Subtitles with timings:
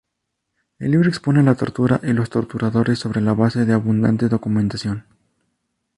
[0.79, 5.05] El libro expone la tortura y los torturadores sobre la base de abundante documentación.